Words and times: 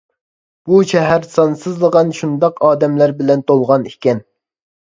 بۇ 0.69 0.77
شەھەر 0.91 1.27
سانسىزلىغان 1.33 2.11
شۇنداق 2.21 2.57
ئادەملەر 2.71 3.15
بىلەن 3.21 3.47
تولغان 3.53 3.89
ئىكەن. 3.93 4.27